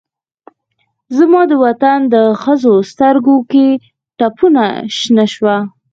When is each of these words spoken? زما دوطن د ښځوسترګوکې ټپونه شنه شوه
زما 1.17 1.41
دوطن 1.53 1.99
د 2.13 2.15
ښځوسترګوکې 2.41 3.67
ټپونه 4.17 4.65
شنه 4.97 5.25
شوه 5.33 5.57